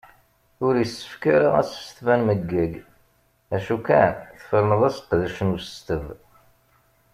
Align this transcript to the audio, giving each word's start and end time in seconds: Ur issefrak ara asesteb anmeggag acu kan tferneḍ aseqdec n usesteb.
Ur 0.65 0.73
issefrak 0.83 1.23
ara 1.35 1.49
asesteb 1.61 2.07
anmeggag 2.13 2.73
acu 3.55 3.77
kan 3.87 4.11
tferneḍ 4.39 4.81
aseqdec 4.89 5.37
n 5.41 5.55
usesteb. 5.55 6.05